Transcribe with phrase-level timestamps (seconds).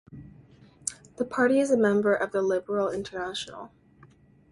[1.17, 3.69] The party is a member of the Liberal International.